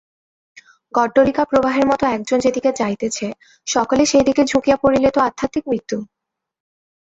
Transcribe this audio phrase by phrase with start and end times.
[0.93, 3.27] গড্ডলিকা-প্রবাহের মত একজন যেদিকে যাইতেছে,
[3.67, 5.97] সকলে সেইদিকে ঝুঁকিয়া পড়িলে তো আধ্যাত্মিক মৃত্যু।